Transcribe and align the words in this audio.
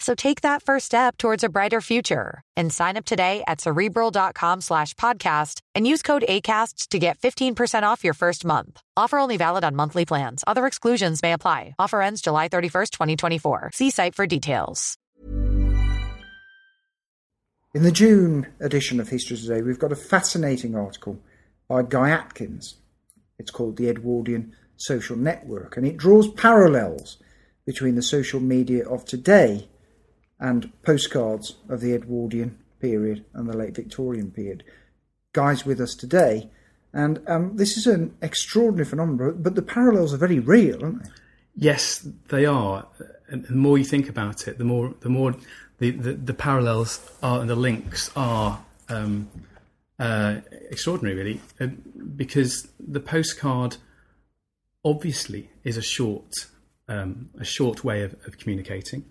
So 0.00 0.14
take 0.14 0.40
that 0.40 0.62
first 0.62 0.86
step 0.86 1.18
towards 1.18 1.44
a 1.44 1.48
brighter 1.50 1.80
future 1.82 2.42
and 2.56 2.72
sign 2.72 2.96
up 2.96 3.04
today 3.04 3.44
at 3.46 3.60
cerebral.com 3.60 4.62
slash 4.62 4.94
podcast 4.94 5.60
and 5.74 5.86
use 5.86 6.02
code 6.02 6.24
ACAST 6.26 6.88
to 6.88 6.98
get 6.98 7.18
15% 7.18 7.82
off 7.82 8.02
your 8.02 8.14
first 8.14 8.44
month. 8.44 8.80
Offer 8.96 9.18
only 9.18 9.36
valid 9.36 9.62
on 9.62 9.76
monthly 9.76 10.06
plans. 10.06 10.42
Other 10.46 10.66
exclusions 10.66 11.22
may 11.22 11.34
apply. 11.34 11.74
Offer 11.78 12.00
ends 12.00 12.22
July 12.22 12.48
31st, 12.48 12.90
2024. 12.90 13.70
See 13.74 13.90
site 13.90 14.14
for 14.14 14.26
details. 14.26 14.96
In 17.72 17.84
the 17.84 17.92
June 17.92 18.48
edition 18.58 18.98
of 18.98 19.10
History 19.10 19.36
Today, 19.36 19.62
we've 19.62 19.78
got 19.78 19.92
a 19.92 19.96
fascinating 19.96 20.74
article 20.74 21.20
by 21.68 21.82
Guy 21.82 22.10
Atkins. 22.10 22.78
It's 23.38 23.52
called 23.52 23.76
The 23.76 23.88
Edwardian 23.88 24.56
Social 24.76 25.14
Network, 25.16 25.76
and 25.76 25.86
it 25.86 25.96
draws 25.96 26.28
parallels 26.32 27.18
between 27.64 27.94
the 27.94 28.02
social 28.02 28.40
media 28.40 28.88
of 28.88 29.04
today 29.04 29.68
and 30.40 30.72
postcards 30.82 31.56
of 31.68 31.80
the 31.80 31.94
Edwardian 31.94 32.58
period 32.80 33.24
and 33.34 33.48
the 33.48 33.56
late 33.56 33.76
Victorian 33.76 34.30
period. 34.30 34.64
Guy's 35.32 35.64
with 35.64 35.80
us 35.80 35.94
today, 35.94 36.50
and 36.92 37.22
um, 37.28 37.56
this 37.56 37.76
is 37.76 37.86
an 37.86 38.16
extraordinary 38.20 38.86
phenomenon, 38.86 39.42
but 39.42 39.54
the 39.54 39.62
parallels 39.62 40.12
are 40.12 40.16
very 40.16 40.40
real, 40.40 40.82
aren't 40.82 41.04
they? 41.04 41.10
Yes, 41.54 42.06
they 42.28 42.46
are. 42.46 42.86
And 43.28 43.44
the 43.44 43.54
more 43.54 43.78
you 43.78 43.84
think 43.84 44.08
about 44.08 44.48
it, 44.48 44.58
the 44.58 44.64
more 44.64 44.94
the 45.00 45.08
more 45.08 45.36
the, 45.78 45.90
the, 45.90 46.14
the 46.14 46.34
parallels 46.34 47.00
are 47.22 47.40
and 47.40 47.48
the 47.48 47.54
links 47.54 48.10
are 48.16 48.60
um, 48.88 49.28
uh, 50.00 50.40
extraordinary, 50.70 51.16
really, 51.16 51.40
uh, 51.60 51.68
because 52.16 52.68
the 52.80 52.98
postcard 52.98 53.76
obviously 54.84 55.50
is 55.62 55.76
a 55.76 55.82
short 55.82 56.32
um, 56.88 57.30
a 57.38 57.44
short 57.44 57.84
way 57.84 58.02
of, 58.02 58.14
of 58.26 58.38
communicating 58.38 59.04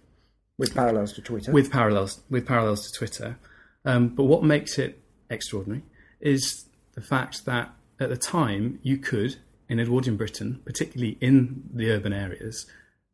With 0.60 0.76
parallels 0.76 1.14
to 1.14 1.22
Twitter. 1.22 1.52
with 1.52 1.72
parallels 1.72 2.22
with 2.30 2.46
parallels 2.46 2.92
to 2.92 2.98
Twitter. 2.98 3.38
Um, 3.86 4.10
but 4.10 4.26
what 4.26 4.44
makes 4.44 4.78
it 4.78 5.02
extraordinary 5.30 5.84
is 6.20 6.66
the 6.94 7.02
fact 7.02 7.46
that 7.46 7.74
at 8.00 8.10
the 8.10 8.18
time 8.18 8.80
you 8.84 8.98
could, 8.98 9.38
in 9.68 9.80
Edwardian 9.80 10.18
Britain, 10.18 10.62
particularly 10.66 11.18
in 11.22 11.64
the 11.74 11.90
urban 11.90 12.14
areas, 12.14 12.66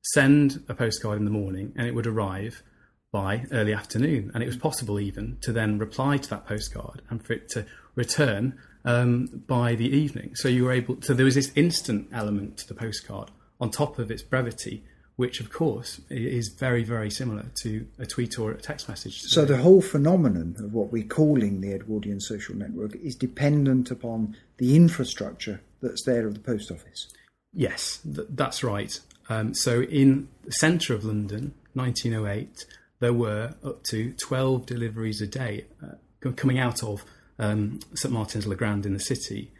send 0.02 0.64
a 0.68 0.74
postcard 0.74 1.18
in 1.18 1.26
the 1.26 1.32
morning 1.32 1.72
and 1.76 1.88
it 1.88 1.96
would 1.96 2.08
arrive 2.08 2.64
by 3.12 3.46
early 3.52 3.74
afternoon. 3.74 4.32
And 4.34 4.44
it 4.44 4.48
was 4.48 4.58
possible 4.58 5.00
even 5.00 5.38
to 5.42 5.54
then 5.54 5.78
reply 5.78 6.18
to 6.18 6.30
that 6.32 6.46
postcard 6.46 7.02
and 7.10 7.24
for 7.26 7.34
it 7.34 7.48
to 7.50 7.66
return 7.96 8.58
um, 8.84 9.44
by 9.48 9.76
the 9.76 9.88
evening. 9.88 10.36
So 10.36 10.48
you 10.48 10.66
were 10.66 10.72
able. 10.72 11.02
So 11.02 11.14
there 11.14 11.26
was 11.26 11.36
this 11.36 11.52
instant 11.56 12.10
element 12.12 12.58
to 12.58 12.68
the 12.68 12.74
postcard 12.74 13.32
on 13.60 13.72
top 13.72 14.00
of 14.00 14.12
its 14.12 14.22
brevity, 14.22 14.84
which 15.16 15.40
of 15.40 15.52
course 15.52 16.02
is 16.09 16.50
very 16.50 16.84
very 16.84 17.09
similar 17.09 17.46
to 17.56 17.88
a 17.98 18.06
tweet 18.06 18.38
or 18.38 18.52
a 18.52 18.58
text 18.58 18.90
message. 18.90 19.22
So 19.22 19.46
the 19.46 19.58
whole 19.58 19.81
phenomenon 19.81 20.56
of 20.59 20.74
what 20.74 20.92
we're 20.92 21.03
calling 21.03 21.62
the 21.62 21.74
Edwardian 21.74 22.20
social 22.20 22.56
network 22.56 22.96
is 22.96 23.16
dependent 23.16 23.92
upon 23.92 24.36
the 24.58 24.76
infrastructure 24.76 25.62
that's 25.81 26.03
there 26.03 26.28
of 26.28 26.34
the 26.34 26.40
post 26.40 26.72
office. 26.72 27.08
Yes, 27.53 28.00
th- 28.03 28.28
that's 28.31 28.64
right. 28.64 29.00
Um, 29.30 29.53
so 29.53 29.81
in 29.84 30.28
the 30.44 30.52
centre 30.52 30.94
of 30.94 31.06
London, 31.06 31.53
1908, 31.74 32.66
there 33.00 33.14
were 33.14 33.56
up 33.64 33.84
to 33.84 34.14
12 34.14 34.66
deliveries 34.66 35.22
a 35.22 35.28
day 35.28 35.66
uh, 35.84 36.32
coming 36.36 36.59
out 36.59 36.84
of 36.84 37.06
um, 37.40 37.80
St 37.94 38.14
Martin's 38.14 38.47
Le 38.47 38.56
Grand 38.56 38.86
in 38.86 38.94
the 38.94 39.00
city. 39.00 39.52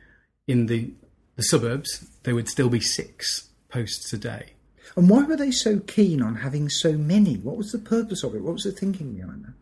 In 0.48 0.68
the, 0.68 0.92
the 1.36 1.44
suburbs, 1.44 2.08
there 2.24 2.36
would 2.36 2.50
still 2.50 2.70
be 2.70 2.80
six 2.80 3.50
posts 3.70 4.12
a 4.14 4.18
day. 4.18 4.55
And 4.96 5.10
why 5.10 5.24
were 5.24 5.36
they 5.36 5.52
so 5.52 5.80
keen 5.80 6.22
on 6.22 6.36
having 6.36 6.70
so 6.70 6.94
many? 6.94 7.36
What 7.36 7.58
was 7.58 7.72
the 7.72 7.80
purpose 7.80 8.24
of 8.24 8.34
it? 8.34 8.42
What 8.42 8.54
was 8.54 8.64
the 8.64 8.72
thinking 8.72 9.14
behind 9.14 9.44
that? 9.44 9.54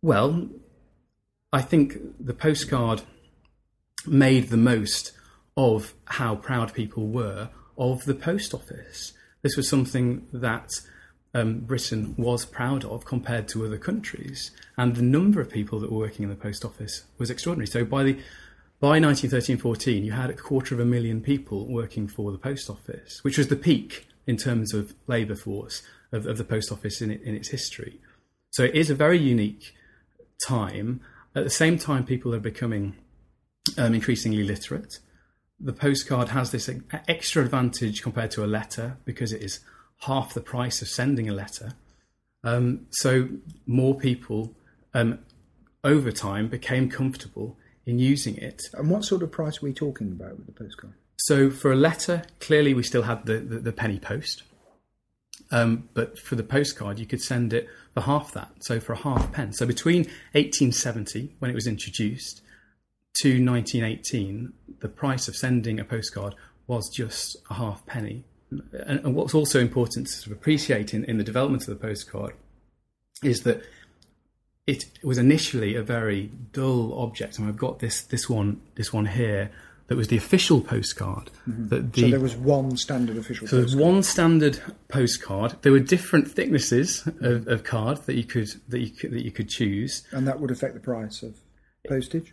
Well, 0.00 0.48
I 1.52 1.62
think 1.62 1.98
the 2.18 2.34
postcard 2.34 3.02
made 4.06 4.48
the 4.48 4.56
most 4.56 5.12
of 5.56 5.94
how 6.06 6.34
proud 6.34 6.74
people 6.74 7.06
were 7.06 7.50
of 7.78 8.04
the 8.04 8.14
post 8.14 8.52
office. 8.52 9.12
This 9.42 9.56
was 9.56 9.68
something 9.68 10.26
that 10.32 10.70
um, 11.34 11.60
Britain 11.60 12.14
was 12.18 12.44
proud 12.44 12.84
of 12.84 13.04
compared 13.04 13.48
to 13.48 13.64
other 13.64 13.78
countries, 13.78 14.50
and 14.76 14.96
the 14.96 15.02
number 15.02 15.40
of 15.40 15.50
people 15.50 15.78
that 15.80 15.90
were 15.90 15.98
working 15.98 16.24
in 16.24 16.30
the 16.30 16.36
post 16.36 16.64
office 16.64 17.04
was 17.18 17.30
extraordinary. 17.30 17.66
So 17.66 17.84
by 17.84 18.02
the 18.02 18.18
by 18.80 18.98
1913-14, 18.98 20.04
you 20.04 20.10
had 20.10 20.30
a 20.30 20.34
quarter 20.34 20.74
of 20.74 20.80
a 20.80 20.84
million 20.84 21.20
people 21.20 21.68
working 21.68 22.08
for 22.08 22.32
the 22.32 22.38
post 22.38 22.68
office, 22.68 23.22
which 23.22 23.38
was 23.38 23.46
the 23.46 23.54
peak 23.54 24.08
in 24.26 24.36
terms 24.36 24.72
of 24.72 24.94
labour 25.06 25.34
force 25.34 25.82
of, 26.12 26.26
of 26.26 26.38
the 26.38 26.44
post 26.44 26.70
office 26.70 27.00
in, 27.00 27.10
in 27.10 27.34
its 27.34 27.48
history. 27.48 28.00
So 28.50 28.64
it 28.64 28.74
is 28.74 28.90
a 28.90 28.94
very 28.94 29.18
unique 29.18 29.74
time. 30.46 31.00
At 31.34 31.44
the 31.44 31.50
same 31.50 31.78
time, 31.78 32.04
people 32.04 32.34
are 32.34 32.40
becoming 32.40 32.96
um, 33.78 33.94
increasingly 33.94 34.44
literate. 34.44 34.98
The 35.58 35.72
postcard 35.72 36.30
has 36.30 36.50
this 36.50 36.68
extra 37.08 37.42
advantage 37.42 38.02
compared 38.02 38.30
to 38.32 38.44
a 38.44 38.46
letter 38.46 38.98
because 39.04 39.32
it 39.32 39.42
is 39.42 39.60
half 40.00 40.34
the 40.34 40.40
price 40.40 40.82
of 40.82 40.88
sending 40.88 41.28
a 41.28 41.32
letter. 41.32 41.74
Um, 42.44 42.86
so 42.90 43.28
more 43.66 43.96
people 43.96 44.54
um, 44.94 45.20
over 45.84 46.10
time 46.10 46.48
became 46.48 46.88
comfortable 46.88 47.56
in 47.86 47.98
using 47.98 48.36
it. 48.36 48.62
And 48.74 48.90
what 48.90 49.04
sort 49.04 49.22
of 49.22 49.30
price 49.30 49.62
are 49.62 49.66
we 49.66 49.72
talking 49.72 50.10
about 50.12 50.36
with 50.36 50.46
the 50.46 50.52
postcard? 50.52 50.94
So 51.24 51.50
for 51.50 51.70
a 51.70 51.76
letter, 51.76 52.24
clearly 52.40 52.74
we 52.74 52.82
still 52.82 53.02
had 53.02 53.26
the, 53.26 53.38
the, 53.38 53.58
the 53.60 53.72
penny 53.72 54.00
post. 54.00 54.42
Um, 55.52 55.88
but 55.94 56.18
for 56.18 56.34
the 56.34 56.42
postcard, 56.42 56.98
you 56.98 57.06
could 57.06 57.20
send 57.20 57.52
it 57.52 57.68
for 57.94 58.00
half 58.00 58.32
that, 58.32 58.50
so 58.60 58.80
for 58.80 58.94
a 58.94 58.96
half 58.96 59.30
pence. 59.30 59.58
So 59.58 59.66
between 59.66 60.04
1870, 60.32 61.36
when 61.38 61.50
it 61.50 61.54
was 61.54 61.68
introduced, 61.68 62.42
to 63.20 63.28
1918, 63.28 64.52
the 64.80 64.88
price 64.88 65.28
of 65.28 65.36
sending 65.36 65.78
a 65.78 65.84
postcard 65.84 66.34
was 66.66 66.88
just 66.88 67.36
a 67.50 67.54
half 67.54 67.86
penny. 67.86 68.24
And, 68.50 69.00
and 69.04 69.14
what's 69.14 69.34
also 69.34 69.60
important 69.60 70.08
to 70.08 70.12
sort 70.12 70.26
of 70.28 70.32
appreciate 70.32 70.92
in, 70.92 71.04
in 71.04 71.18
the 71.18 71.24
development 71.24 71.62
of 71.62 71.68
the 71.68 71.86
postcard 71.86 72.32
is 73.22 73.42
that 73.42 73.62
it 74.66 74.86
was 75.04 75.18
initially 75.18 75.76
a 75.76 75.82
very 75.82 76.32
dull 76.52 76.98
object, 76.98 77.38
and 77.38 77.46
I've 77.46 77.56
got 77.56 77.80
this 77.80 78.02
this 78.02 78.28
one 78.28 78.60
this 78.76 78.92
one 78.92 79.06
here 79.06 79.50
that 79.92 79.98
was 79.98 80.08
the 80.08 80.16
official 80.16 80.62
postcard. 80.62 81.30
That 81.46 81.92
the, 81.92 82.00
so 82.00 82.08
there 82.08 82.18
was 82.18 82.34
one 82.34 82.78
standard 82.78 83.18
official 83.18 83.46
so 83.46 83.56
there's 83.56 83.74
postcard. 83.74 83.92
one 83.92 84.02
standard 84.02 84.62
postcard. 84.88 85.56
There 85.60 85.72
were 85.72 85.80
different 85.80 86.30
thicknesses 86.30 87.06
of, 87.20 87.46
of 87.46 87.62
card 87.62 87.98
that 88.06 88.14
you 88.14 88.24
could 88.24 88.48
that 88.68 88.78
you 88.80 88.88
could, 88.88 89.10
that 89.10 89.22
you 89.22 89.30
could 89.30 89.50
choose. 89.50 90.02
and 90.10 90.26
that 90.26 90.40
would 90.40 90.50
affect 90.50 90.72
the 90.72 90.80
price 90.80 91.22
of 91.22 91.36
postage. 91.86 92.32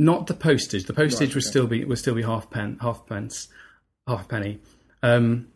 Not 0.00 0.26
the 0.26 0.34
postage. 0.34 0.86
The 0.86 0.94
postage 0.94 1.28
Right, 1.28 1.34
would 1.36 1.44
okay. 1.44 1.50
still 1.50 1.66
be 1.68 1.84
would 1.84 1.98
still 1.98 2.16
be 2.16 2.22
half 2.22 2.50
pen, 2.50 2.78
half 2.80 3.06
pence, 3.06 3.46
half 4.08 4.26
penny. 4.26 4.58
Um, 5.04 5.46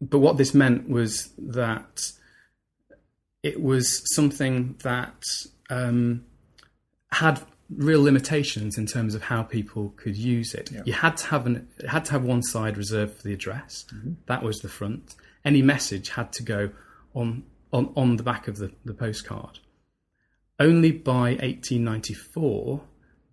but 0.00 0.20
what 0.20 0.36
this 0.36 0.54
meant 0.54 0.88
was 0.88 1.30
that 1.36 2.12
it 3.42 3.60
was 3.60 4.02
something 4.14 4.76
that 4.84 5.20
um, 5.68 6.24
had 7.10 7.42
real 7.70 8.02
limitations 8.02 8.78
in 8.78 8.86
terms 8.86 9.14
of 9.14 9.22
how 9.22 9.42
people 9.42 9.92
could 9.96 10.16
use 10.16 10.54
it. 10.54 10.70
You 10.84 10.92
had 10.92 11.16
to 11.18 11.26
have 11.26 11.46
an 11.46 11.68
had 11.86 12.04
to 12.06 12.12
have 12.12 12.24
one 12.24 12.42
side 12.42 12.76
reserved 12.76 13.16
for 13.16 13.22
the 13.22 13.34
address. 13.34 13.84
Mm-hmm. 13.94 14.12
That 14.26 14.42
was 14.42 14.60
the 14.60 14.68
front. 14.68 15.14
Any 15.44 15.62
message 15.62 16.10
had 16.10 16.32
to 16.34 16.42
go 16.42 16.70
on 17.14 17.44
on, 17.72 17.92
on 17.96 18.16
the 18.16 18.22
back 18.22 18.48
of 18.48 18.56
the, 18.56 18.72
the 18.84 18.94
postcard. 18.94 19.58
Only 20.58 20.92
by 20.92 21.32
1894 21.32 22.80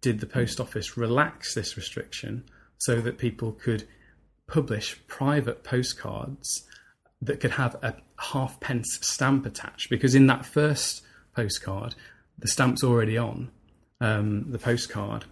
did 0.02 0.20
the 0.20 0.28
post 0.28 0.60
office 0.60 0.98
relax 0.98 1.56
this 1.56 1.78
restriction 1.78 2.44
so 2.78 3.02
that 3.02 3.18
people 3.18 3.54
could 3.54 3.88
publish 4.48 5.00
private 5.08 5.64
postcards 5.64 6.68
that 7.22 7.40
could 7.40 7.52
have 7.52 7.76
a 7.82 7.96
halfpence 8.20 9.00
stamp 9.02 9.46
attached. 9.46 9.90
Because 9.90 10.14
in 10.14 10.28
that 10.28 10.46
first 10.46 11.02
postcard, 11.36 11.96
the 12.38 12.48
stamp's 12.48 12.84
already 12.84 13.18
on 13.18 13.50
um, 14.06 14.52
the 14.52 14.60
postcard. 14.60 15.26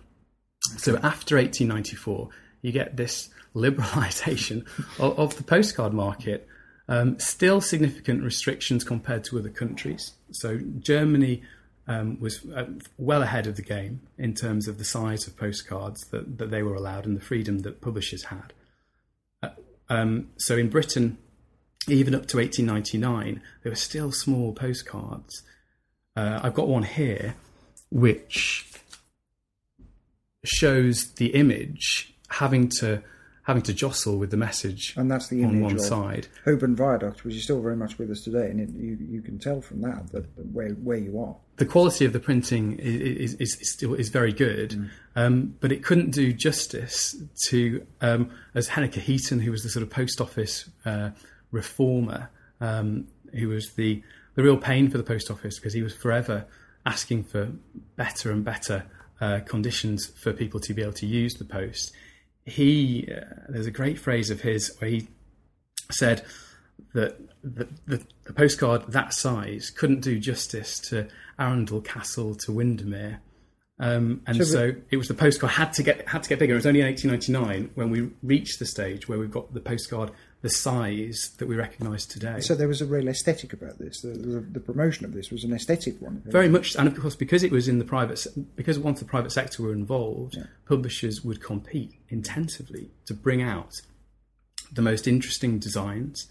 So 0.77 0.95
after 0.97 1.35
1894, 1.37 2.29
you 2.61 2.71
get 2.71 2.97
this 2.97 3.29
liberalisation 3.55 4.65
of, 4.99 5.19
of 5.19 5.37
the 5.37 5.43
postcard 5.43 5.93
market. 5.93 6.47
Um, 6.89 7.17
still 7.17 7.61
significant 7.61 8.23
restrictions 8.23 8.83
compared 8.83 9.23
to 9.25 9.39
other 9.39 9.49
countries. 9.49 10.13
So 10.31 10.59
Germany 10.79 11.43
um, 11.87 12.19
was 12.19 12.45
uh, 12.45 12.65
well 12.97 13.21
ahead 13.21 13.47
of 13.47 13.55
the 13.55 13.61
game 13.61 14.01
in 14.17 14.33
terms 14.33 14.67
of 14.67 14.79
the 14.79 14.83
size 14.83 15.25
of 15.27 15.37
postcards 15.37 16.01
that, 16.07 16.39
that 16.39 16.51
they 16.51 16.61
were 16.61 16.75
allowed 16.75 17.05
and 17.05 17.15
the 17.15 17.21
freedom 17.21 17.59
that 17.59 17.79
publishers 17.79 18.25
had. 18.25 18.51
Uh, 19.41 19.49
um, 19.87 20.29
so 20.37 20.57
in 20.57 20.69
Britain, 20.69 21.17
even 21.87 22.15
up 22.15 22.25
to 22.27 22.37
1899, 22.37 23.41
there 23.61 23.71
were 23.71 23.75
still 23.75 24.11
small 24.11 24.51
postcards. 24.51 25.43
Uh, 26.17 26.39
I've 26.43 26.53
got 26.53 26.67
one 26.67 26.83
here 26.83 27.35
which 27.93 28.65
shows 30.43 31.13
the 31.13 31.27
image 31.27 32.13
having 32.27 32.67
to 32.67 33.01
having 33.43 33.61
to 33.61 33.73
jostle 33.73 34.17
with 34.17 34.31
the 34.31 34.37
message 34.37 34.93
And 34.95 35.11
that's 35.11 35.27
the 35.27 35.43
on 35.43 35.59
one 35.59 35.73
of 35.73 35.81
side. 35.81 36.27
Holborn 36.45 36.77
Viaduct, 36.77 37.25
which 37.25 37.35
is 37.35 37.43
still 37.43 37.61
very 37.61 37.75
much 37.75 37.97
with 37.97 38.09
us 38.09 38.21
today, 38.21 38.49
and 38.49 38.59
it, 38.59 38.69
you 38.69 38.97
you 38.99 39.21
can 39.21 39.37
tell 39.37 39.61
from 39.61 39.81
that 39.81 40.11
that, 40.11 40.25
where 40.51 40.69
where 40.69 40.97
you 40.97 41.19
are. 41.19 41.35
the 41.57 41.65
quality 41.65 42.03
of 42.03 42.13
the 42.13 42.19
printing 42.19 42.79
is, 42.79 43.35
is, 43.35 43.55
is 43.61 43.71
still 43.71 43.93
is 43.93 44.09
very 44.09 44.33
good, 44.33 44.89
um, 45.15 45.55
but 45.59 45.71
it 45.71 45.83
couldn't 45.83 46.11
do 46.11 46.33
justice 46.33 47.15
to 47.49 47.85
um, 48.01 48.31
as 48.55 48.69
Henniker 48.69 49.01
Heaton, 49.01 49.39
who 49.39 49.51
was 49.51 49.61
the 49.61 49.69
sort 49.69 49.83
of 49.83 49.91
post 49.91 50.19
office 50.19 50.67
uh, 50.83 51.11
reformer, 51.51 52.31
um, 52.59 53.07
who 53.35 53.49
was 53.49 53.73
the 53.73 54.01
the 54.33 54.41
real 54.41 54.57
pain 54.57 54.89
for 54.89 54.97
the 54.97 55.03
post 55.03 55.29
office 55.29 55.59
because 55.59 55.73
he 55.73 55.83
was 55.83 55.93
forever 55.93 56.47
asking 56.85 57.23
for 57.23 57.51
better 57.95 58.31
and 58.31 58.43
better 58.43 58.85
uh, 59.21 59.39
conditions 59.45 60.07
for 60.07 60.33
people 60.33 60.59
to 60.59 60.73
be 60.73 60.81
able 60.81 60.93
to 60.93 61.05
use 61.05 61.35
the 61.35 61.45
post. 61.45 61.93
He 62.45 63.09
uh, 63.09 63.21
there's 63.49 63.67
a 63.67 63.71
great 63.71 63.99
phrase 63.99 64.29
of 64.29 64.41
his 64.41 64.75
where 64.79 64.89
he 64.89 65.07
said 65.91 66.23
that 66.93 67.19
the, 67.43 67.67
the, 67.85 68.05
the 68.25 68.33
postcard 68.33 68.91
that 68.91 69.13
size 69.13 69.69
couldn't 69.69 70.01
do 70.01 70.19
justice 70.19 70.79
to 70.79 71.07
Arundel 71.39 71.81
Castle 71.81 72.35
to 72.35 72.51
Windermere. 72.51 73.21
Um, 73.79 74.21
and 74.27 74.45
So 74.45 74.73
it 74.91 74.97
was 74.97 75.07
the 75.07 75.13
postcard 75.13 75.53
had 75.53 75.73
to 75.73 75.83
get 75.83 76.07
had 76.07 76.23
to 76.23 76.29
get 76.29 76.39
bigger. 76.39 76.53
It 76.53 76.57
was 76.57 76.65
only 76.65 76.81
in 76.81 76.85
1899 76.87 77.71
when 77.75 77.89
we 77.89 78.11
reached 78.21 78.59
the 78.59 78.65
stage 78.65 79.07
where 79.07 79.17
we've 79.17 79.31
got 79.31 79.53
the 79.53 79.61
postcard 79.61 80.11
the 80.43 80.49
size 80.49 81.31
that 81.37 81.47
we 81.47 81.55
recognise 81.55 82.05
today. 82.05 82.41
So 82.41 82.53
there 82.53 82.67
was 82.67 82.81
a 82.81 82.85
real 82.85 83.07
aesthetic 83.07 83.53
about 83.53 83.79
this. 83.79 84.01
The, 84.01 84.09
the, 84.09 84.39
the 84.41 84.59
promotion 84.59 85.05
of 85.05 85.13
this 85.13 85.31
was 85.31 85.45
an 85.45 85.53
aesthetic 85.53 86.01
one. 86.01 86.21
Very 86.25 86.49
much, 86.49 86.75
and 86.75 86.85
of 86.85 86.99
course, 86.99 87.15
because 87.15 87.43
it 87.43 87.51
was 87.51 87.69
in 87.69 87.79
the 87.79 87.85
private, 87.85 88.19
se- 88.19 88.31
because 88.57 88.77
once 88.77 88.99
the 88.99 89.05
private 89.05 89.31
sector 89.31 89.63
were 89.63 89.71
involved, 89.71 90.37
publishers 90.67 91.23
would 91.23 91.41
compete 91.41 91.93
intensively 92.09 92.91
to 93.05 93.13
bring 93.13 93.41
out 93.41 93.81
the 94.69 94.81
most 94.81 95.07
interesting 95.07 95.59
designs, 95.59 96.27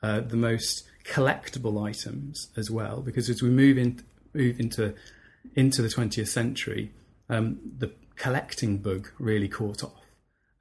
uh, 0.00 0.20
the 0.20 0.36
most 0.36 0.84
collectible 1.04 1.84
items 1.84 2.50
as 2.56 2.70
well. 2.70 3.00
Because 3.00 3.28
as 3.28 3.42
we 3.42 3.50
move 3.50 3.78
in, 3.78 4.00
move 4.32 4.60
into 4.60 4.94
into 5.56 5.82
the 5.82 5.88
20th 5.88 6.28
century, 6.28 6.92
um, 7.28 7.58
the 7.78 7.90
collecting 8.14 8.78
bug 8.78 9.10
really 9.18 9.48
caught 9.48 9.82
off. 9.82 10.05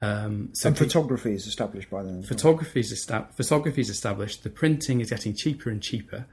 Um, 0.05 0.49
so 0.53 0.67
and 0.69 0.77
photography 0.77 1.33
is 1.33 1.47
established 1.47 1.89
by 1.89 2.03
then. 2.03 2.23
photography 2.23 2.79
is 2.81 2.91
esta- 2.91 3.27
photography 3.35 3.81
is 3.81 3.89
established. 3.89 4.43
The 4.43 4.49
printing 4.49 5.01
is 5.01 5.09
getting 5.09 5.33
cheaper 5.35 5.69
and 5.69 5.81
cheaper. 5.81 6.25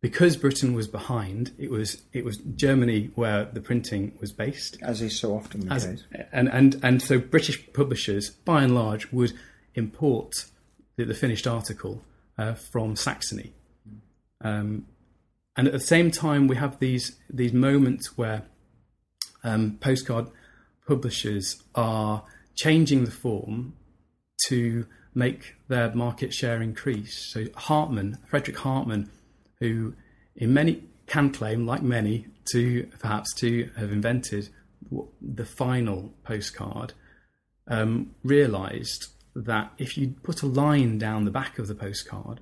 Because 0.00 0.36
Britain 0.36 0.74
was 0.74 0.88
behind, 0.88 1.52
it 1.58 1.70
was 1.70 2.02
it 2.12 2.24
was 2.24 2.36
Germany 2.38 3.10
where 3.14 3.44
the 3.44 3.60
printing 3.60 4.02
was 4.20 4.32
based, 4.32 4.76
as 4.82 5.00
is 5.00 5.16
so 5.18 5.28
often 5.36 5.60
the 5.68 5.72
As- 5.72 5.86
case. 5.86 6.04
and 6.32 6.48
and 6.48 6.80
and 6.82 7.00
so 7.00 7.20
British 7.20 7.72
publishers, 7.72 8.30
by 8.30 8.64
and 8.64 8.74
large, 8.74 9.12
would 9.12 9.32
import 9.76 10.46
the, 10.96 11.04
the 11.04 11.14
finished 11.14 11.46
article 11.46 12.02
uh, 12.36 12.54
from 12.54 12.96
Saxony. 12.96 13.52
Um, 14.40 14.86
and 15.56 15.68
at 15.68 15.72
the 15.72 15.78
same 15.94 16.10
time, 16.10 16.48
we 16.48 16.56
have 16.56 16.80
these 16.80 17.06
these 17.30 17.52
moments 17.52 18.18
where 18.18 18.42
um, 19.44 19.78
postcard 19.80 20.26
publishers 20.84 21.62
are 21.76 22.24
changing 22.54 23.04
the 23.04 23.10
form 23.10 23.74
to 24.46 24.86
make 25.14 25.54
their 25.68 25.94
market 25.94 26.32
share 26.32 26.62
increase. 26.62 27.30
So 27.32 27.46
Hartmann, 27.54 28.18
Frederick 28.28 28.58
Hartmann, 28.58 29.10
who 29.60 29.94
in 30.34 30.54
many 30.54 30.84
can 31.06 31.30
claim, 31.30 31.66
like 31.66 31.82
many, 31.82 32.26
to 32.52 32.88
perhaps 32.98 33.34
to 33.34 33.70
have 33.76 33.92
invented 33.92 34.48
the 35.20 35.44
final 35.44 36.12
postcard, 36.24 36.94
um, 37.68 38.14
realised 38.24 39.08
that 39.34 39.72
if 39.78 39.96
you 39.96 40.14
put 40.22 40.42
a 40.42 40.46
line 40.46 40.98
down 40.98 41.24
the 41.24 41.30
back 41.30 41.58
of 41.58 41.68
the 41.68 41.74
postcard, 41.74 42.40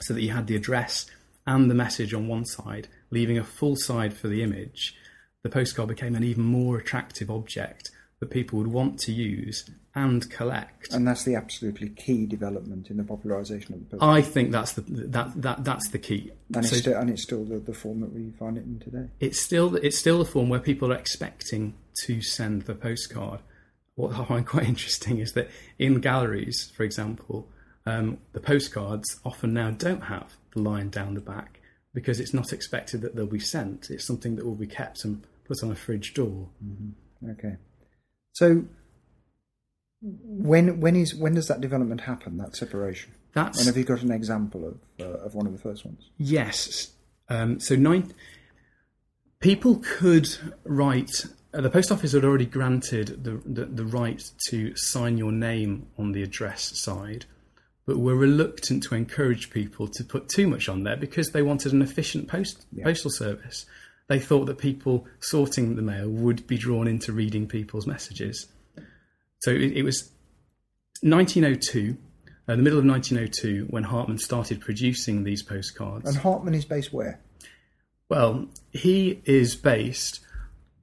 so 0.00 0.14
that 0.14 0.22
you 0.22 0.30
had 0.30 0.46
the 0.46 0.56
address 0.56 1.06
and 1.46 1.70
the 1.70 1.74
message 1.74 2.14
on 2.14 2.26
one 2.26 2.44
side, 2.44 2.88
leaving 3.10 3.38
a 3.38 3.44
full 3.44 3.76
side 3.76 4.14
for 4.14 4.28
the 4.28 4.42
image, 4.42 4.96
the 5.42 5.50
postcard 5.50 5.88
became 5.88 6.14
an 6.14 6.24
even 6.24 6.42
more 6.42 6.78
attractive 6.78 7.30
object 7.30 7.90
that 8.20 8.30
people 8.30 8.58
would 8.58 8.68
want 8.68 8.98
to 9.00 9.12
use 9.12 9.68
and 9.94 10.28
collect. 10.30 10.92
And 10.92 11.06
that's 11.06 11.24
the 11.24 11.36
absolutely 11.36 11.90
key 11.90 12.26
development 12.26 12.90
in 12.90 12.96
the 12.96 13.04
popularisation 13.04 13.74
of 13.74 13.80
the 13.80 13.96
post. 13.96 14.02
I 14.02 14.22
think 14.22 14.50
that's 14.50 14.72
the 14.72 14.80
that, 14.82 15.40
that 15.42 15.64
that's 15.64 15.88
the 15.90 15.98
key. 15.98 16.32
and, 16.54 16.64
So 16.66 16.74
it's 16.74 16.82
still, 16.82 16.98
and 16.98 17.10
it's 17.10 17.22
still 17.22 17.44
the, 17.44 17.58
the 17.58 17.74
form 17.74 18.00
that 18.00 18.12
we 18.12 18.32
find 18.38 18.58
it 18.58 18.64
in 18.64 18.80
today. 18.80 19.08
it's 19.20 19.40
still 19.40 19.76
it's 19.76 19.98
still 19.98 20.18
the 20.18 20.24
form 20.24 20.48
where 20.48 20.60
people 20.60 20.92
are 20.92 20.96
expecting 20.96 21.74
to 22.06 22.20
send 22.22 22.62
the 22.62 22.74
postcard. 22.74 23.40
What 23.94 24.14
I 24.18 24.24
find 24.24 24.46
quite 24.46 24.64
interesting 24.68 25.18
is 25.18 25.32
that 25.34 25.48
in 25.78 26.00
galleries, 26.00 26.72
for 26.76 26.82
example, 26.82 27.48
um, 27.86 28.18
the 28.32 28.40
postcards 28.40 29.20
often 29.24 29.52
now 29.52 29.70
don't 29.70 30.02
have 30.02 30.34
the 30.54 30.62
line 30.62 30.88
down 30.90 31.14
the 31.14 31.20
back 31.20 31.60
because 31.92 32.18
it's 32.18 32.34
not 32.34 32.52
expected 32.52 33.02
that 33.02 33.14
they'll 33.14 33.26
be 33.26 33.38
sent. 33.38 33.90
It's 33.90 34.04
something 34.04 34.34
that 34.36 34.44
will 34.44 34.56
be 34.56 34.66
kept 34.66 35.04
and 35.04 35.24
put 35.46 35.62
on 35.62 35.70
a 35.70 35.76
fridge 35.76 36.14
door. 36.14 36.48
Okay. 37.30 37.56
So 38.34 38.64
when 40.00 40.80
when 40.80 40.96
is 40.96 41.14
when 41.14 41.34
does 41.34 41.48
that 41.48 41.60
development 41.60 42.02
happen? 42.02 42.36
That 42.36 42.54
separation. 42.56 43.14
That's 43.32 43.58
And 43.58 43.66
have 43.66 43.76
you 43.76 43.84
got 43.84 44.02
an 44.02 44.12
example 44.12 44.66
of 44.66 44.78
uh, 45.00 45.24
of 45.24 45.34
one 45.34 45.46
of 45.46 45.52
the 45.52 45.58
first 45.58 45.84
ones? 45.84 46.10
Yes. 46.18 46.92
Um, 47.28 47.58
so 47.58 47.74
nine 47.74 48.12
people 49.40 49.80
could 49.82 50.28
write. 50.64 51.24
Uh, 51.52 51.60
the 51.60 51.70
post 51.70 51.92
office 51.92 52.12
had 52.12 52.24
already 52.24 52.46
granted 52.46 53.24
the, 53.24 53.40
the 53.46 53.66
the 53.66 53.84
right 53.84 54.22
to 54.48 54.74
sign 54.76 55.16
your 55.16 55.32
name 55.32 55.86
on 55.96 56.12
the 56.12 56.22
address 56.22 56.78
side, 56.78 57.26
but 57.86 57.98
were 57.98 58.16
reluctant 58.16 58.82
to 58.84 58.96
encourage 58.96 59.50
people 59.50 59.86
to 59.88 60.04
put 60.04 60.28
too 60.28 60.48
much 60.48 60.68
on 60.68 60.82
there 60.82 60.96
because 60.96 61.30
they 61.30 61.42
wanted 61.42 61.72
an 61.72 61.82
efficient 61.82 62.28
post 62.28 62.66
postal 62.82 63.10
service. 63.10 63.64
They 64.06 64.18
thought 64.18 64.46
that 64.46 64.58
people 64.58 65.06
sorting 65.20 65.76
the 65.76 65.82
mail 65.82 66.08
would 66.08 66.46
be 66.46 66.58
drawn 66.58 66.86
into 66.86 67.12
reading 67.12 67.46
people's 67.46 67.86
messages. 67.86 68.46
So 69.40 69.50
it, 69.50 69.72
it 69.72 69.82
was 69.82 70.10
1902, 71.00 71.96
uh, 72.48 72.56
the 72.56 72.62
middle 72.62 72.78
of 72.78 72.84
1902, 72.84 73.66
when 73.70 73.84
Hartmann 73.84 74.18
started 74.18 74.60
producing 74.60 75.24
these 75.24 75.42
postcards. 75.42 76.06
And 76.06 76.16
Hartmann 76.18 76.54
is 76.54 76.64
based 76.64 76.92
where? 76.92 77.20
Well, 78.08 78.48
he 78.70 79.22
is 79.24 79.56
based 79.56 80.20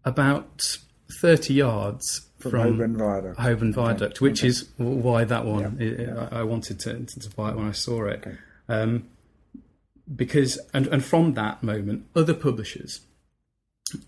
about 0.03 0.77
30 1.11 1.53
yards 1.53 2.27
From 2.39 2.51
from, 2.51 2.61
Holborn 2.61 2.97
Viaduct. 2.97 3.39
Holborn 3.39 3.73
Viaduct, 3.73 4.21
which 4.21 4.41
okay. 4.41 4.47
is 4.47 4.69
why 4.77 5.23
that 5.25 5.45
one 5.45 5.77
Yeah, 5.79 6.27
I, 6.31 6.39
I 6.39 6.43
wanted 6.43 6.79
to, 6.81 7.05
to 7.05 7.29
buy 7.35 7.49
it 7.51 7.55
when 7.55 7.67
I 7.67 7.71
saw 7.71 8.05
it. 8.05 8.23
Okay. 8.25 8.37
Um, 8.67 9.07
because 10.13 10.59
and, 10.73 10.87
and 10.87 11.03
from 11.03 11.35
that 11.35 11.61
moment, 11.61 12.07
other 12.15 12.33
publishers 12.33 13.01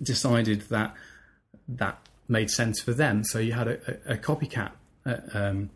decided 0.02 0.62
that 0.70 0.94
that 1.68 2.00
made 2.28 2.50
sense 2.50 2.82
for 2.82 2.94
them. 2.94 3.24
So 3.24 3.40
you 3.40 3.54
had 3.54 3.68
a, 3.68 4.14
a, 4.14 4.18
copycat 4.18 4.72
uh, 5.06 5.18
um, 5.34 5.70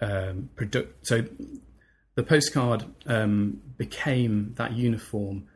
um, 0.00 0.50
product. 0.56 1.06
So 1.06 1.24
the 2.14 2.22
postcard 2.22 2.84
um, 3.06 3.60
became 3.76 4.54
that 4.56 4.72
uniform 4.72 5.48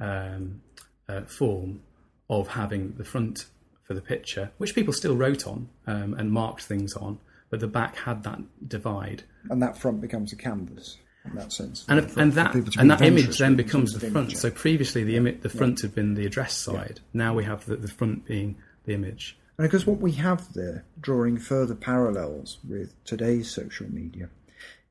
um, 0.00 0.62
uh, 1.08 1.22
form 1.22 1.80
of 2.28 2.48
having 2.48 2.94
the 2.98 3.04
front 3.04 3.46
for 3.82 3.94
the 3.94 4.02
picture, 4.02 4.50
which 4.58 4.74
people 4.74 4.92
still 4.92 5.16
wrote 5.16 5.46
on 5.46 5.68
um, 5.86 6.14
and 6.14 6.30
marked 6.30 6.62
things 6.62 6.94
on, 6.94 7.18
but 7.50 7.60
the 7.60 7.66
back 7.66 7.96
had 7.96 8.22
that 8.24 8.40
divide. 8.68 9.22
And 9.48 9.62
that 9.62 9.78
front 9.78 10.00
becomes 10.00 10.32
a 10.32 10.36
canvas 10.36 10.98
in 11.24 11.34
that 11.36 11.52
sense. 11.52 11.84
And, 11.88 12.10
for- 12.10 12.20
and 12.20 12.32
that 12.34 12.54
and 12.54 12.90
that 12.90 13.02
image 13.02 13.38
then 13.38 13.56
becomes 13.56 13.92
the 13.92 14.00
front. 14.00 14.30
image, 14.30 14.36
So 14.36 14.50
previously 14.50 15.04
the 15.04 15.16
imi- 15.16 15.40
the 15.40 15.48
front 15.48 15.80
had 15.82 15.94
been 15.94 16.14
the 16.14 16.26
address 16.26 16.56
side. 16.56 17.00
Now 17.12 17.34
we 17.34 17.44
have 17.44 17.66
the, 17.66 17.76
the 17.76 17.88
front 17.88 18.26
being 18.26 18.56
the 18.84 18.94
image. 18.94 19.36
And 19.58 19.66
because 19.66 19.86
what 19.86 19.98
we 19.98 20.12
have 20.12 20.52
there, 20.54 20.84
drawing 21.00 21.36
further 21.38 21.74
parallels 21.74 22.58
with 22.66 22.94
today's 23.04 23.52
social 23.52 23.92
media, 23.92 24.30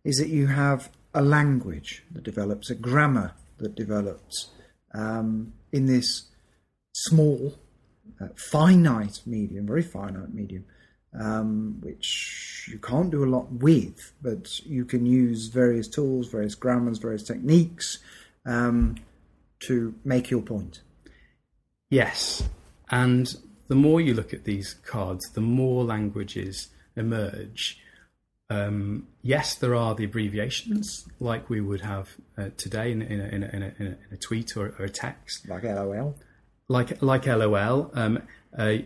is 0.03 0.17
that 0.17 0.27
you 0.27 0.48
have 0.48 0.89
a 1.13 1.22
language 1.22 2.03
that 2.12 2.24
develops, 2.24 2.69
a 2.69 2.75
grammar 2.75 3.31
that 3.60 3.75
develops 3.75 4.50
um, 4.93 5.53
in 5.72 5.86
this 5.86 6.29
small, 6.93 7.55
uh, 8.22 8.27
finite 8.36 9.22
medium, 9.25 9.65
very 9.65 9.84
finite 9.84 10.34
medium, 10.34 10.65
um, 11.13 11.77
which 11.81 12.67
you 12.71 12.79
can't 12.79 13.11
do 13.11 13.23
a 13.23 13.29
lot 13.29 13.51
with, 13.51 14.13
but 14.21 14.59
you 14.65 14.85
can 14.85 15.05
use 15.05 15.47
various 15.47 15.87
tools, 15.87 16.27
various 16.27 16.55
grammars, 16.55 16.97
various 16.97 17.23
techniques 17.23 17.99
um, 18.45 18.95
to 19.61 19.95
make 20.03 20.29
your 20.29 20.41
point. 20.41 20.81
Yes, 21.89 22.43
and 22.89 23.33
the 23.67 23.75
more 23.75 24.01
you 24.01 24.13
look 24.13 24.33
at 24.33 24.43
these 24.43 24.73
cards, 24.85 25.29
the 25.31 25.41
more 25.41 25.83
languages 25.83 26.69
emerge. 26.95 27.79
Um, 28.49 29.07
yes, 29.21 29.55
there 29.55 29.75
are 29.75 29.93
the 29.93 30.05
abbreviations 30.05 31.05
like 31.19 31.49
we 31.49 31.59
would 31.59 31.81
have 31.81 32.15
uh, 32.37 32.49
today 32.55 32.91
in, 32.91 33.01
in, 33.01 33.19
a, 33.19 33.25
in, 33.25 33.43
a, 33.43 33.47
in, 33.47 33.61
a, 33.63 33.73
in, 33.79 33.97
a, 34.11 34.17
tweet 34.17 34.55
or, 34.55 34.73
or 34.79 34.85
a 34.85 34.89
text. 34.89 35.49
Like 35.49 35.63
LOL. 35.63 36.15
Like 36.67 37.01
like 37.01 37.25
LOL, 37.25 37.91
um, 37.93 38.21
uh, 38.57 38.77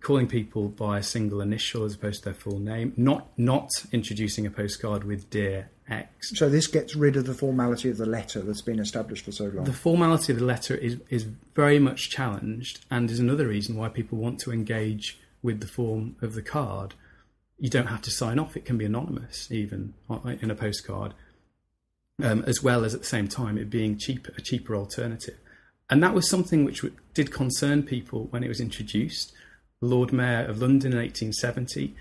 calling 0.00 0.26
people 0.26 0.68
by 0.68 0.98
a 0.98 1.02
single 1.02 1.40
initial 1.40 1.84
as 1.84 1.94
opposed 1.94 2.20
to 2.20 2.24
their 2.26 2.34
full 2.34 2.58
name, 2.58 2.92
not 2.96 3.28
not 3.38 3.70
introducing 3.92 4.46
a 4.46 4.50
postcard 4.50 5.04
with 5.04 5.30
dear 5.30 5.70
X. 5.88 6.32
So 6.36 6.48
this 6.48 6.66
gets 6.66 6.94
rid 6.94 7.16
of 7.16 7.26
the 7.26 7.34
formality 7.34 7.90
of 7.90 7.96
the 7.96 8.06
letter 8.06 8.40
that's 8.40 8.62
been 8.62 8.78
established 8.78 9.24
for 9.24 9.32
so 9.32 9.46
long. 9.46 9.64
The 9.64 9.72
formality 9.72 10.32
of 10.32 10.38
the 10.38 10.44
letter 10.44 10.74
is 10.74 10.98
is 11.08 11.24
very 11.54 11.78
much 11.78 12.10
challenged, 12.10 12.84
and 12.90 13.10
is 13.10 13.20
another 13.20 13.48
reason 13.48 13.76
why 13.76 13.88
people 13.88 14.18
want 14.18 14.38
to 14.40 14.52
engage 14.52 15.18
with 15.42 15.60
the 15.60 15.66
form 15.66 16.16
of 16.20 16.34
the 16.34 16.42
card. 16.42 16.94
You 17.58 17.70
don't 17.70 17.86
have 17.86 18.02
to 18.02 18.10
sign 18.10 18.38
off; 18.38 18.56
it 18.56 18.64
can 18.64 18.76
be 18.76 18.84
anonymous, 18.84 19.50
even 19.50 19.94
in 20.40 20.50
a 20.50 20.54
postcard, 20.54 21.14
um, 22.22 22.44
as 22.46 22.62
well 22.62 22.84
as 22.84 22.94
at 22.94 23.00
the 23.00 23.06
same 23.06 23.28
time 23.28 23.56
it 23.56 23.70
being 23.70 23.96
cheap, 23.96 24.28
a 24.36 24.40
cheaper 24.42 24.76
alternative. 24.76 25.38
And 25.90 26.02
that 26.02 26.14
was 26.14 26.30
something 26.30 26.64
which 26.64 26.84
did 27.14 27.32
concern 27.32 27.82
people 27.82 28.28
when 28.30 28.44
it 28.44 28.48
was 28.48 28.60
introduced. 28.60 29.32
Lord 29.80 30.12
Mayor 30.12 30.44
of 30.44 30.60
London 30.60 30.92
in 30.92 30.98
1870 30.98 31.96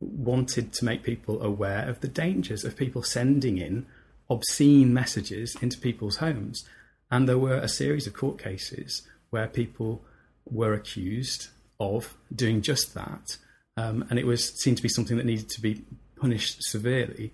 wanted 0.00 0.72
to 0.74 0.84
make 0.84 1.02
people 1.02 1.42
aware 1.42 1.88
of 1.88 2.00
the 2.00 2.08
dangers 2.08 2.64
of 2.64 2.76
people 2.76 3.02
sending 3.02 3.58
in 3.58 3.86
obscene 4.28 4.92
messages 4.92 5.56
into 5.60 5.78
people's 5.78 6.16
homes. 6.16 6.68
And 7.10 7.28
there 7.28 7.38
were 7.38 7.56
a 7.56 7.68
series 7.68 8.06
of 8.06 8.12
court 8.12 8.38
cases 8.38 9.02
where 9.30 9.46
people 9.46 10.02
were 10.44 10.74
accused 10.74 11.48
of 11.78 12.16
doing 12.34 12.60
just 12.60 12.94
that. 12.94 13.36
Um, 13.76 14.04
and 14.10 14.18
it 14.18 14.26
was 14.26 14.50
seemed 14.60 14.76
to 14.76 14.82
be 14.82 14.88
something 14.88 15.16
that 15.16 15.26
needed 15.26 15.48
to 15.50 15.62
be 15.62 15.82
punished 16.16 16.62
severely. 16.62 17.32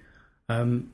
Um, 0.49 0.93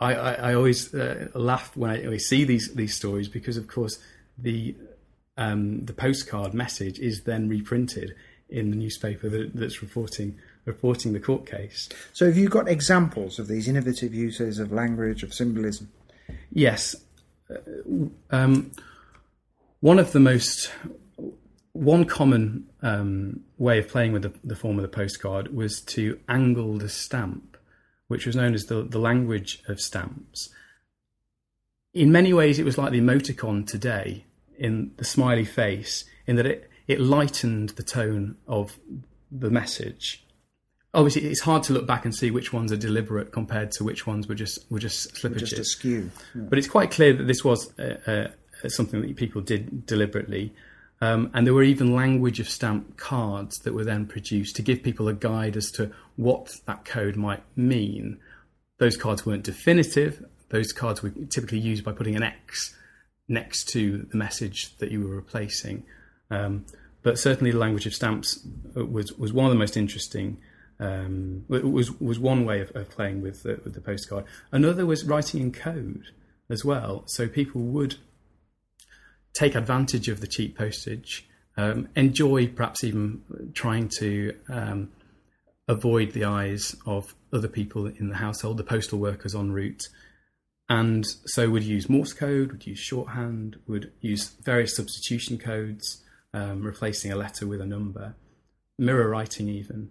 I, 0.00 0.14
I, 0.14 0.32
I 0.32 0.54
always 0.54 0.92
uh, 0.94 1.28
laugh 1.34 1.76
when 1.76 1.90
I, 1.90 2.00
when 2.00 2.14
I 2.14 2.18
see 2.18 2.44
these 2.44 2.74
these 2.74 2.94
stories 2.94 3.28
because, 3.28 3.56
of 3.56 3.68
course, 3.68 3.98
the 4.38 4.76
um, 5.36 5.84
the 5.84 5.92
postcard 5.92 6.52
message 6.52 6.98
is 6.98 7.22
then 7.22 7.48
reprinted 7.48 8.14
in 8.48 8.70
the 8.70 8.76
newspaper 8.76 9.28
that, 9.28 9.54
that's 9.54 9.82
reporting 9.82 10.38
reporting 10.64 11.12
the 11.12 11.20
court 11.20 11.46
case. 11.46 11.88
So 12.12 12.26
have 12.26 12.36
you 12.36 12.48
got 12.48 12.68
examples 12.68 13.38
of 13.38 13.48
these 13.48 13.68
innovative 13.68 14.12
uses 14.12 14.58
of 14.58 14.72
language, 14.72 15.22
of 15.22 15.32
symbolism? 15.32 15.90
Yes, 16.52 16.94
uh, 17.50 17.54
um, 18.30 18.72
one 19.80 19.98
of 19.98 20.12
the 20.12 20.20
most 20.20 20.70
one 21.72 22.04
common 22.04 22.68
um, 22.82 23.40
way 23.56 23.78
of 23.78 23.88
playing 23.88 24.12
with 24.12 24.22
the, 24.22 24.32
the 24.42 24.56
form 24.56 24.78
of 24.78 24.82
the 24.82 24.88
postcard 24.88 25.54
was 25.54 25.80
to 25.80 26.18
angle 26.28 26.76
the 26.78 26.88
stamp, 26.88 27.56
which 28.08 28.26
was 28.26 28.34
known 28.34 28.54
as 28.54 28.66
the, 28.66 28.82
the 28.82 28.98
language 28.98 29.62
of 29.68 29.80
stamps. 29.80 30.50
In 31.94 32.10
many 32.10 32.32
ways, 32.32 32.58
it 32.58 32.64
was 32.64 32.76
like 32.76 32.90
the 32.92 33.00
emoticon 33.00 33.66
today 33.66 34.24
in 34.58 34.92
the 34.96 35.04
smiley 35.04 35.44
face, 35.44 36.04
in 36.26 36.36
that 36.36 36.46
it, 36.46 36.70
it 36.86 37.00
lightened 37.00 37.70
the 37.70 37.82
tone 37.82 38.36
of 38.46 38.78
the 39.30 39.50
message. 39.50 40.24
Obviously, 40.94 41.26
it's 41.26 41.40
hard 41.40 41.62
to 41.64 41.72
look 41.72 41.86
back 41.86 42.04
and 42.04 42.14
see 42.14 42.30
which 42.30 42.52
ones 42.52 42.72
are 42.72 42.76
deliberate 42.76 43.30
compared 43.30 43.70
to 43.72 43.84
which 43.84 44.06
ones 44.06 44.26
were 44.26 44.34
just 44.34 44.70
were 44.70 44.78
just 44.78 45.14
slippages. 45.14 45.40
Just 45.40 45.58
askew. 45.58 46.10
Yeah. 46.34 46.42
But 46.48 46.58
it's 46.58 46.68
quite 46.68 46.90
clear 46.90 47.12
that 47.12 47.24
this 47.24 47.44
was 47.44 47.78
uh, 47.78 48.30
uh, 48.64 48.68
something 48.68 49.00
that 49.00 49.16
people 49.16 49.42
did 49.42 49.86
deliberately. 49.86 50.54
Um, 51.00 51.30
and 51.32 51.46
there 51.46 51.54
were 51.54 51.62
even 51.62 51.94
language 51.94 52.40
of 52.40 52.48
stamp 52.48 52.96
cards 52.96 53.58
that 53.58 53.72
were 53.72 53.84
then 53.84 54.06
produced 54.06 54.56
to 54.56 54.62
give 54.62 54.82
people 54.82 55.06
a 55.06 55.14
guide 55.14 55.56
as 55.56 55.70
to 55.72 55.92
what 56.16 56.56
that 56.66 56.84
code 56.84 57.16
might 57.16 57.42
mean. 57.54 58.18
Those 58.78 58.96
cards 58.96 59.24
weren't 59.24 59.44
definitive. 59.44 60.24
Those 60.48 60.72
cards 60.72 61.02
were 61.02 61.10
typically 61.28 61.60
used 61.60 61.84
by 61.84 61.92
putting 61.92 62.16
an 62.16 62.22
X 62.22 62.74
next 63.28 63.68
to 63.70 64.06
the 64.10 64.16
message 64.16 64.76
that 64.78 64.90
you 64.90 65.06
were 65.06 65.14
replacing. 65.14 65.84
Um, 66.30 66.66
but 67.02 67.18
certainly, 67.18 67.50
the 67.50 67.58
language 67.58 67.86
of 67.86 67.94
stamps 67.94 68.46
uh, 68.76 68.84
was 68.84 69.12
was 69.12 69.32
one 69.32 69.46
of 69.46 69.52
the 69.52 69.58
most 69.58 69.76
interesting. 69.76 70.38
Um, 70.80 71.44
was 71.48 71.90
was 72.00 72.18
one 72.18 72.44
way 72.44 72.60
of, 72.60 72.70
of 72.74 72.88
playing 72.90 73.22
with 73.22 73.42
the, 73.42 73.60
with 73.64 73.74
the 73.74 73.80
postcard. 73.80 74.24
Another 74.52 74.86
was 74.86 75.04
writing 75.04 75.40
in 75.40 75.52
code 75.52 76.04
as 76.50 76.64
well. 76.64 77.02
So 77.06 77.28
people 77.28 77.62
would 77.62 77.96
take 79.34 79.54
advantage 79.54 80.08
of 80.08 80.20
the 80.20 80.26
cheap 80.26 80.56
postage, 80.56 81.28
um, 81.56 81.88
enjoy 81.94 82.48
perhaps 82.48 82.82
even 82.84 83.22
trying 83.54 83.88
to 83.88 84.34
um, 84.48 84.90
avoid 85.68 86.12
the 86.12 86.24
eyes 86.24 86.74
of 86.86 87.14
other 87.32 87.48
people 87.48 87.86
in 87.86 88.08
the 88.08 88.16
household, 88.16 88.56
the 88.56 88.64
postal 88.64 88.98
workers 88.98 89.34
en 89.34 89.52
route, 89.52 89.88
and 90.68 91.06
so 91.26 91.50
would 91.50 91.62
use 91.62 91.88
Morse 91.88 92.12
code, 92.12 92.52
would 92.52 92.66
use 92.66 92.78
shorthand, 92.78 93.56
would 93.66 93.92
use 94.00 94.36
various 94.44 94.76
substitution 94.76 95.38
codes, 95.38 96.02
um, 96.34 96.62
replacing 96.62 97.10
a 97.10 97.16
letter 97.16 97.46
with 97.46 97.60
a 97.60 97.66
number, 97.66 98.14
mirror 98.78 99.08
writing 99.08 99.48
even. 99.48 99.90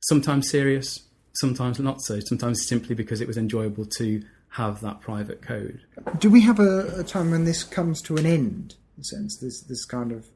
Sometimes 0.00 0.50
serious, 0.50 1.08
sometimes 1.34 1.78
not 1.80 2.02
so. 2.02 2.20
Sometimes 2.20 2.66
simply 2.66 2.94
because 2.94 3.20
it 3.20 3.26
was 3.26 3.38
enjoyable 3.38 3.86
to 3.96 4.22
have 4.50 4.80
that 4.82 5.00
private 5.00 5.42
code. 5.42 5.80
Do 6.18 6.30
we 6.30 6.42
have 6.42 6.60
a, 6.60 7.00
a 7.00 7.04
time 7.04 7.30
when 7.30 7.44
this 7.44 7.64
comes 7.64 8.02
to 8.02 8.16
an 8.16 8.26
end? 8.26 8.74
In 8.96 9.00
a 9.00 9.04
sense, 9.04 9.38
this 9.40 9.62
this 9.62 9.84
kind 9.84 10.12
of 10.12 10.26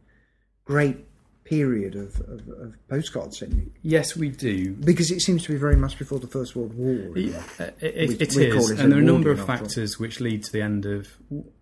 great 0.64 1.06
period 1.48 1.94
of, 1.96 2.20
of, 2.20 2.48
of 2.48 2.74
postcard 2.88 3.32
sending, 3.34 3.70
Yes, 3.82 4.16
we 4.16 4.28
do. 4.28 4.74
because 4.74 5.10
it 5.10 5.20
seems 5.20 5.42
to 5.44 5.52
be 5.52 5.58
very 5.58 5.76
much 5.76 5.98
before 5.98 6.18
the 6.18 6.26
First 6.26 6.54
World 6.56 6.74
War. 6.74 7.16
isn't 7.16 7.42
it? 7.60 7.76
It, 7.80 8.08
We- 8.08 8.14
it 8.16 8.36
is, 8.36 8.70
it 8.70 8.78
and 8.80 8.92
there 8.92 8.98
are 8.98 9.02
a 9.02 9.04
number 9.04 9.30
of 9.30 9.40
all. 9.40 9.46
factors 9.46 9.98
which 9.98 10.20
lead 10.20 10.44
to 10.44 10.52
the 10.52 10.60
end 10.62 10.84
of 10.86 11.08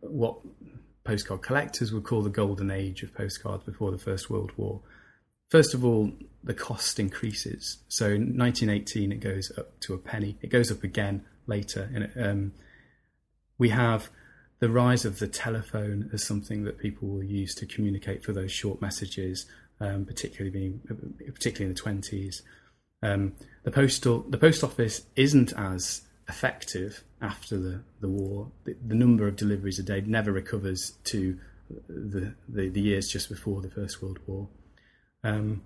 what 0.01 0.39
postcard 1.05 1.43
collectors 1.43 1.93
would 1.93 2.03
call 2.05 2.23
the 2.23 2.31
golden 2.31 2.71
age 2.71 3.03
of 3.05 3.15
postcards 3.15 3.63
before 3.65 3.91
the 3.93 3.99
First 3.99 4.29
World 4.29 4.51
War. 4.57 4.81
First 5.51 5.73
of 5.75 5.85
all, 5.85 6.11
the 6.43 6.55
cost 6.55 6.99
increases. 6.99 7.79
So 7.89 8.07
in 8.07 8.37
1918, 8.37 9.13
it 9.13 9.21
goes 9.21 9.53
up 9.57 9.79
to 9.81 9.95
a 9.95 9.99
penny. 9.99 10.37
It 10.43 10.49
goes 10.51 10.73
up 10.73 10.83
again 10.83 11.25
later. 11.47 11.89
And 11.95 12.11
um, 12.27 12.53
we 13.57 13.69
have 13.69 14.11
the 14.59 14.69
rise 14.69 15.05
of 15.05 15.21
the 15.21 15.29
telephone 15.29 16.11
as 16.13 16.25
something 16.25 16.65
that 16.65 16.79
people 16.79 17.07
will 17.09 17.23
use 17.23 17.55
to 17.55 17.67
communicate 17.67 18.25
for 18.25 18.33
those 18.33 18.51
short 18.51 18.81
messages, 18.83 19.47
um, 19.81 20.05
particularly 20.05 20.51
being 20.51 20.81
particularly 21.33 21.71
in 21.71 21.75
the 21.75 21.81
20s. 21.81 22.43
Um, 23.03 23.35
the 23.63 23.71
postal 23.71 24.21
the 24.29 24.39
post 24.39 24.65
office 24.65 25.03
isn't 25.17 25.53
as 25.57 26.03
effective 26.29 27.05
after 27.21 27.57
the, 27.59 27.81
the 28.01 28.09
war. 28.09 28.51
The, 28.65 28.77
the 28.87 28.95
number 28.95 29.27
of 29.27 29.37
deliveries 29.37 29.79
a 29.79 29.83
day 29.83 30.01
never 30.01 30.33
recovers 30.33 30.93
to 31.05 31.39
the, 31.89 32.35
the, 32.49 32.69
the 32.69 32.81
years 32.81 33.09
just 33.09 33.29
before 33.29 33.61
the 33.61 33.71
First 33.71 34.03
World 34.03 34.19
War. 34.27 34.49
Um, 35.23 35.63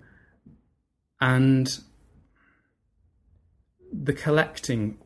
and 1.19 1.79
the 3.91 4.13
collecting 4.13 4.97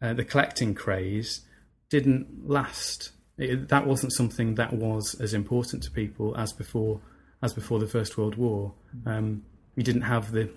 uh, 0.00 0.14
the 0.14 0.24
collecting 0.24 0.74
craze 0.74 1.42
didn't 1.88 2.48
last. 2.48 3.12
It, 3.38 3.68
that 3.68 3.86
wasn't 3.86 4.12
something 4.12 4.56
that 4.56 4.72
was 4.72 5.14
as 5.20 5.32
important 5.32 5.82
to 5.84 5.90
people 5.90 6.36
as 6.36 6.52
before 6.52 7.00
as 7.42 7.52
before 7.52 7.78
the 7.78 7.86
First 7.86 8.16
World 8.16 8.36
War. 8.36 8.72
Um, 9.04 9.44
we 9.76 9.82
didn't 9.82 10.02
have 10.02 10.32
the 10.32 10.50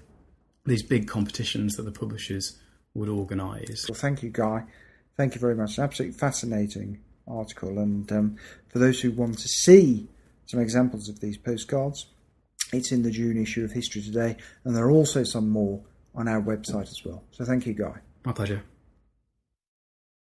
these 0.65 0.83
big 0.83 1.07
competitions 1.07 1.75
that 1.75 1.83
the 1.83 1.91
publishers 1.91 2.57
would 2.95 3.09
organise. 3.09 3.87
Well, 3.87 3.95
thank 3.95 4.23
you, 4.23 4.29
Guy. 4.31 4.63
Thank 5.15 5.35
you 5.35 5.41
very 5.41 5.55
much. 5.55 5.77
An 5.77 5.83
absolutely 5.83 6.17
fascinating 6.17 7.01
article. 7.27 7.77
And 7.77 8.11
um, 8.11 8.37
for 8.69 8.79
those 8.79 8.99
who 8.99 9.11
want 9.11 9.37
to 9.39 9.47
see 9.47 10.07
some 10.47 10.59
examples 10.59 11.07
of 11.07 11.19
these 11.19 11.37
postcards, 11.37 12.07
It's 12.73 12.91
in 12.91 13.03
the 13.03 13.11
June 13.11 13.37
issue 13.41 13.63
of 13.63 13.71
History 13.71 14.01
Today, 14.01 14.37
and 14.63 14.75
there 14.75 14.85
are 14.85 14.91
also 14.91 15.23
some 15.23 15.49
more 15.49 15.81
on 16.13 16.27
our 16.27 16.41
website 16.41 16.89
as 16.89 17.01
well. 17.05 17.23
So 17.31 17.45
thank 17.45 17.65
you, 17.67 17.73
Guy. 17.73 17.99
My 18.25 18.33
pleasure. 18.33 18.63